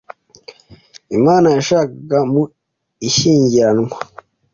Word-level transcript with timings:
Imana 1.17 1.47
yashakaga 1.55 2.19
mu 2.31 2.43
ishyingiranwa 3.07 3.95